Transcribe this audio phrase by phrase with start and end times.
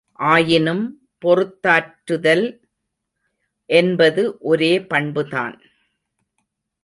[0.19, 0.83] ஆயினும்
[1.25, 2.45] பொறுத்தாற்றுதல்
[3.69, 5.55] என்பது ஒரே பண்புதான்.